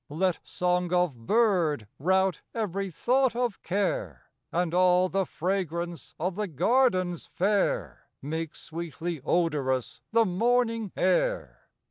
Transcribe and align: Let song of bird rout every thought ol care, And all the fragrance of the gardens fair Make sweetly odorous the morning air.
Let 0.09 0.39
song 0.43 0.91
of 0.93 1.27
bird 1.27 1.85
rout 1.99 2.41
every 2.55 2.89
thought 2.89 3.35
ol 3.35 3.51
care, 3.61 4.31
And 4.51 4.73
all 4.73 5.09
the 5.09 5.27
fragrance 5.27 6.15
of 6.19 6.33
the 6.35 6.47
gardens 6.47 7.27
fair 7.27 8.07
Make 8.19 8.55
sweetly 8.55 9.21
odorous 9.23 10.01
the 10.11 10.25
morning 10.25 10.91
air. 10.97 11.67